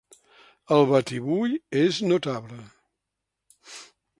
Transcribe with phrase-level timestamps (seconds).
[0.77, 2.59] El batibull és notable.